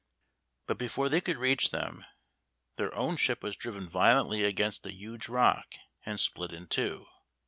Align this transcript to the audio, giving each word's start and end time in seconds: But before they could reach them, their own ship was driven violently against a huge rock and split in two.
But 0.65 0.79
before 0.79 1.09
they 1.09 1.21
could 1.21 1.37
reach 1.37 1.69
them, 1.69 2.05
their 2.75 2.91
own 2.95 3.17
ship 3.17 3.43
was 3.43 3.55
driven 3.55 3.87
violently 3.87 4.43
against 4.43 4.83
a 4.87 4.91
huge 4.91 5.29
rock 5.29 5.75
and 6.07 6.19
split 6.19 6.51
in 6.53 6.65
two. 6.65 7.05